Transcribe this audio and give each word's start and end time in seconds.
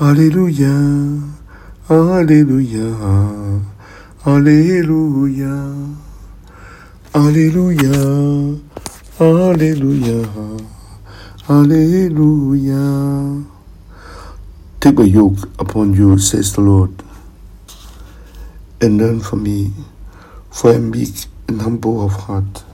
Alléluia, 0.00 0.74
Alléluia, 1.88 2.82
Alléluia, 4.24 5.54
Alléluia, 7.14 7.92
Alléluia, 9.20 10.28
Alléluia. 11.48 12.82
Take 14.80 14.98
my 14.98 15.04
yoke 15.04 15.48
upon 15.60 15.94
you, 15.94 16.18
says 16.18 16.54
the 16.54 16.60
Lord, 16.60 16.90
and 18.80 18.98
learn 18.98 19.20
from 19.20 19.44
me, 19.44 19.70
for 20.50 20.72
I 20.72 20.74
am 20.74 20.90
meek 20.90 21.26
and 21.46 21.62
humble 21.62 22.04
of 22.04 22.14
heart. 22.14 22.64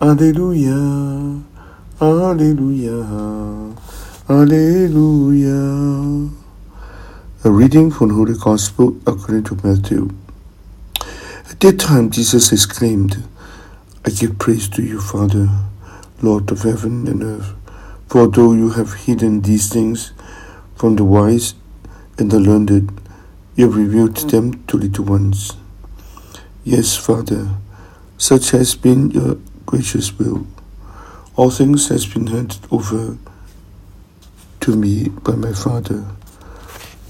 Alleluia, 0.00 1.42
Alleluia, 2.00 3.74
Alleluia. 4.30 6.30
A 7.42 7.50
reading 7.50 7.90
from 7.90 8.10
the 8.10 8.14
Holy 8.14 8.38
Gospel 8.38 8.96
according 9.04 9.42
to 9.42 9.58
Matthew. 9.66 10.10
At 11.50 11.58
that 11.58 11.80
time, 11.80 12.12
Jesus 12.12 12.52
exclaimed, 12.52 13.24
I 14.06 14.10
give 14.10 14.38
praise 14.38 14.68
to 14.68 14.84
you, 14.84 15.00
Father, 15.00 15.48
Lord 16.22 16.48
of 16.52 16.62
heaven 16.62 17.08
and 17.08 17.24
earth, 17.24 17.54
for 18.06 18.28
though 18.28 18.52
you 18.52 18.70
have 18.70 18.92
hidden 18.92 19.40
these 19.40 19.68
things 19.68 20.12
from 20.76 20.94
the 20.94 21.02
wise 21.02 21.54
and 22.16 22.30
the 22.30 22.38
learned, 22.38 23.00
you 23.56 23.64
have 23.64 23.76
revealed 23.76 24.14
them 24.30 24.64
to 24.68 24.76
little 24.76 25.06
ones. 25.06 25.56
Yes, 26.62 26.96
Father, 26.96 27.56
such 28.16 28.52
has 28.52 28.76
been 28.76 29.10
your 29.10 29.38
gracious 29.66 30.16
will. 30.16 30.46
All 31.34 31.50
things 31.50 31.88
has 31.88 32.06
been 32.06 32.28
handed 32.28 32.60
over 32.70 33.18
to 34.70 34.76
me 34.76 35.08
by 35.08 35.34
my 35.34 35.52
Father. 35.52 36.04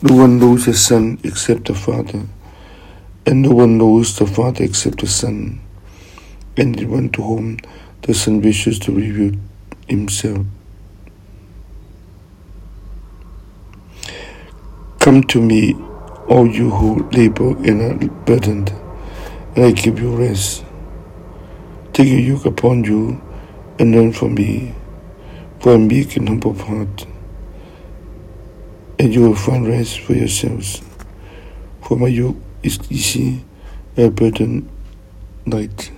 No 0.01 0.17
one 0.17 0.39
knows 0.39 0.65
the 0.65 0.73
Son 0.73 1.19
except 1.25 1.67
the 1.67 1.75
Father, 1.75 2.27
and 3.27 3.43
no 3.43 3.51
one 3.51 3.77
knows 3.77 4.17
the 4.17 4.27
Father 4.27 4.65
except 4.65 5.01
the 5.01 5.07
Son, 5.07 5.61
and 6.57 6.75
the 6.75 6.87
one 6.87 7.11
to 7.11 7.23
whom 7.23 7.59
the 8.03 8.15
Son 8.15 8.41
wishes 8.41 8.79
to 8.79 8.93
reveal 8.93 9.39
himself. 9.89 10.47
Come 15.01 15.23
to 15.25 15.43
me, 15.43 15.75
all 16.29 16.49
you 16.49 16.71
who 16.71 17.11
labor 17.11 17.51
and 17.69 17.83
are 17.83 18.09
burdened, 18.25 18.73
and 19.55 19.67
I 19.67 19.73
give 19.73 20.01
you 20.01 20.17
rest. 20.17 20.65
Take 21.93 22.09
a 22.09 22.21
yoke 22.21 22.47
upon 22.47 22.85
you 22.85 23.21
and 23.79 23.95
learn 23.95 24.13
from 24.13 24.35
me, 24.35 24.75
for 25.59 25.73
I 25.73 25.75
am 25.75 25.89
meek 25.89 26.17
and 26.17 26.27
humble 26.27 26.53
of 26.53 26.61
heart, 26.63 27.07
and 29.01 29.15
you 29.15 29.23
will 29.23 29.35
find 29.35 29.67
rest 29.67 30.01
for 30.01 30.13
yourselves. 30.13 30.83
For 31.83 31.97
my 31.97 32.09
yoke 32.09 32.37
is 32.63 32.79
easy, 32.91 33.43
my 33.97 34.11
burden 34.11 34.69
light. 35.47 35.91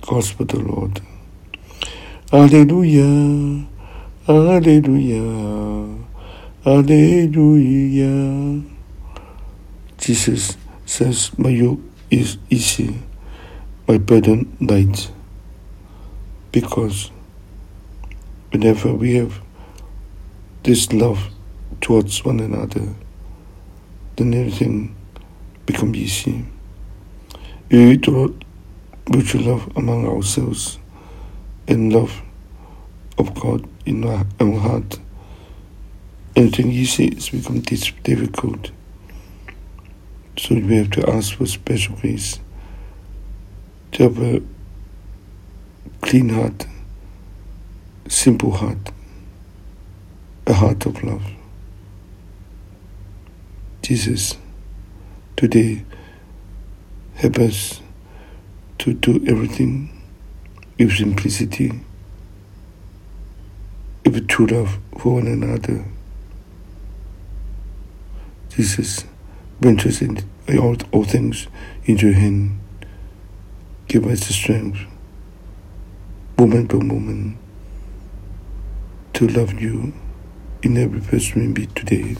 Gospel 0.00 0.46
the 0.46 0.58
Lord. 0.58 1.00
Alleluia, 2.32 3.66
Alleluia, 4.26 5.98
Alleluia. 6.64 8.62
Jesus 9.98 10.56
says, 10.86 11.38
My 11.38 11.50
yoke 11.50 11.80
is 12.10 12.38
easy 12.48 12.98
my 13.86 13.98
burden 13.98 14.56
light 14.60 15.12
because 16.50 17.10
whenever 18.50 18.92
we 18.92 19.14
have 19.14 19.40
this 20.64 20.92
love 20.92 21.30
towards 21.80 22.24
one 22.24 22.40
another, 22.40 22.94
then 24.16 24.34
everything 24.34 24.94
becomes 25.66 25.96
easy. 25.96 26.44
If 27.68 27.88
we 27.88 27.96
do 27.96 28.38
mutual 29.08 29.42
love 29.42 29.76
among 29.76 30.06
ourselves 30.06 30.78
and 31.68 31.92
love 31.92 32.22
of 33.18 33.34
God 33.34 33.68
in 33.84 34.04
our 34.04 34.24
own 34.40 34.58
heart. 34.58 34.98
Anything 36.34 36.70
easy 36.70 37.06
is 37.06 37.30
become 37.30 37.60
difficult. 37.60 38.70
So 40.36 40.54
we 40.54 40.76
have 40.76 40.90
to 40.92 41.08
ask 41.08 41.34
for 41.34 41.46
special 41.46 41.96
grace 41.96 42.40
to 43.92 44.02
have 44.02 44.18
a 44.18 44.42
clean 46.02 46.28
heart, 46.28 46.66
simple 48.06 48.52
heart, 48.52 48.92
a 50.46 50.52
heart 50.52 50.84
of 50.84 51.02
love. 51.02 51.24
Jesus, 53.86 54.36
today, 55.36 55.84
help 57.14 57.38
us 57.38 57.80
to 58.78 58.92
do 58.94 59.24
everything 59.28 60.02
with 60.76 60.96
simplicity, 60.96 61.70
with 64.04 64.26
true 64.26 64.48
love 64.48 64.80
for 64.98 65.14
one 65.14 65.28
another. 65.28 65.84
Jesus, 68.48 69.04
bring 69.60 69.78
us 69.78 70.02
in 70.02 70.18
all, 70.58 70.76
all 70.90 71.04
things 71.04 71.46
into 71.84 72.06
your 72.06 72.18
hand. 72.18 72.58
Give 73.86 74.04
us 74.08 74.26
the 74.26 74.32
strength, 74.32 74.80
moment 76.36 76.70
by 76.70 76.78
moment, 76.78 77.38
to 79.12 79.28
love 79.28 79.60
you 79.60 79.92
in 80.64 80.76
every 80.76 81.00
person 81.02 81.40
we 81.40 81.46
meet 81.46 81.72
today. 81.76 82.16